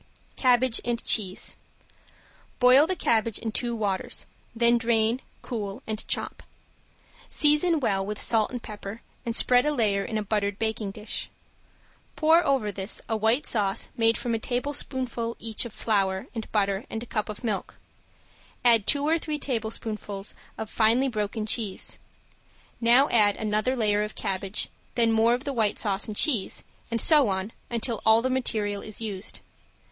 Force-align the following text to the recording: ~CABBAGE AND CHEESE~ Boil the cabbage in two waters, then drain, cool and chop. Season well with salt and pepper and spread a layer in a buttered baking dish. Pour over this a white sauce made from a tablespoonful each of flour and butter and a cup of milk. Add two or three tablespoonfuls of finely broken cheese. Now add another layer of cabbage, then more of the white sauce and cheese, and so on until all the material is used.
~CABBAGE 0.35 0.81
AND 0.83 1.03
CHEESE~ 1.05 1.57
Boil 2.57 2.87
the 2.87 2.95
cabbage 2.95 3.37
in 3.37 3.51
two 3.51 3.75
waters, 3.75 4.25
then 4.55 4.79
drain, 4.79 5.21
cool 5.43 5.83
and 5.85 6.07
chop. 6.07 6.41
Season 7.29 7.79
well 7.79 8.03
with 8.03 8.19
salt 8.19 8.49
and 8.49 8.63
pepper 8.63 9.03
and 9.27 9.35
spread 9.35 9.63
a 9.63 9.71
layer 9.71 10.03
in 10.03 10.17
a 10.17 10.23
buttered 10.23 10.57
baking 10.57 10.89
dish. 10.89 11.29
Pour 12.15 12.43
over 12.43 12.71
this 12.71 12.99
a 13.07 13.15
white 13.15 13.45
sauce 13.45 13.89
made 13.95 14.17
from 14.17 14.33
a 14.33 14.39
tablespoonful 14.39 15.35
each 15.37 15.65
of 15.65 15.71
flour 15.71 16.25
and 16.33 16.51
butter 16.51 16.83
and 16.89 17.03
a 17.03 17.05
cup 17.05 17.29
of 17.29 17.43
milk. 17.43 17.75
Add 18.65 18.87
two 18.87 19.07
or 19.07 19.19
three 19.19 19.37
tablespoonfuls 19.37 20.33
of 20.57 20.67
finely 20.71 21.09
broken 21.09 21.45
cheese. 21.45 21.99
Now 22.79 23.07
add 23.09 23.37
another 23.37 23.75
layer 23.75 24.01
of 24.01 24.15
cabbage, 24.15 24.69
then 24.95 25.11
more 25.11 25.35
of 25.35 25.43
the 25.43 25.53
white 25.53 25.77
sauce 25.77 26.07
and 26.07 26.15
cheese, 26.17 26.63
and 26.89 26.99
so 26.99 27.29
on 27.29 27.51
until 27.69 28.01
all 28.03 28.23
the 28.23 28.31
material 28.31 28.81
is 28.81 28.99
used. 28.99 29.41